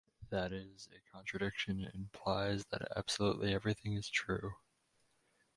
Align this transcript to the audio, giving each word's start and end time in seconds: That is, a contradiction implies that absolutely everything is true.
That 0.31 0.51
is, 0.51 0.89
a 0.95 1.11
contradiction 1.11 1.87
implies 1.93 2.65
that 2.71 2.91
absolutely 2.97 3.53
everything 3.53 3.93
is 3.93 4.09
true. 4.09 4.55